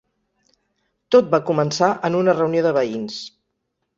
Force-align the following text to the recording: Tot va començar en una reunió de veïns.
Tot 1.15 1.29
va 1.35 1.41
començar 1.51 1.91
en 2.09 2.17
una 2.21 2.35
reunió 2.39 2.63
de 2.69 2.75
veïns. 2.81 3.21